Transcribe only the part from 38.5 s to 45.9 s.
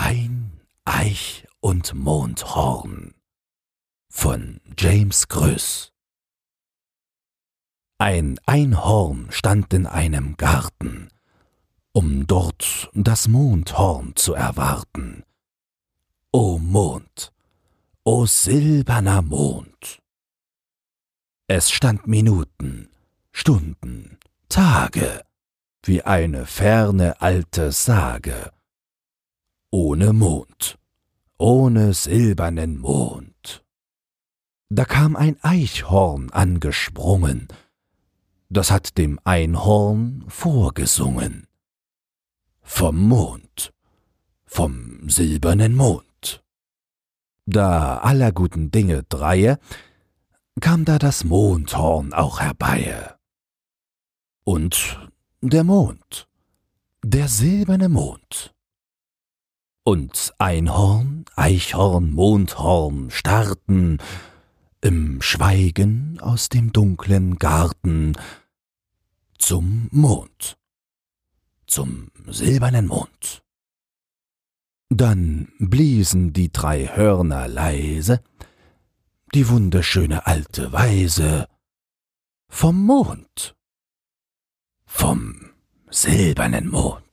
das hat dem Einhorn vorgesungen. Vom Mond, vom silbernen